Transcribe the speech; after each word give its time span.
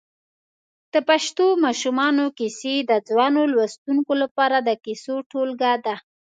د 0.93 0.95
پښتو 1.09 1.45
ماشومانو 1.65 2.25
کیسې 2.37 2.75
د 2.89 2.91
ځوانو 3.07 3.41
لوستونکو 3.53 4.13
لپاره 4.23 4.57
د 4.67 4.69
کیسو 4.85 5.15
ټولګه 5.31 5.73
ده. 5.85 5.95